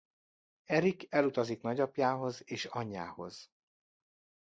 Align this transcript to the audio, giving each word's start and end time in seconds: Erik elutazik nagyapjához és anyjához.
Erik 0.65 1.07
elutazik 1.09 1.61
nagyapjához 1.61 2.41
és 2.45 2.65
anyjához. 2.65 3.51